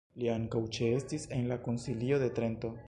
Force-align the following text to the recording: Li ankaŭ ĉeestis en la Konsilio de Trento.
Li 0.21 0.29
ankaŭ 0.35 0.61
ĉeestis 0.77 1.29
en 1.39 1.47
la 1.53 1.61
Konsilio 1.69 2.21
de 2.27 2.35
Trento. 2.41 2.77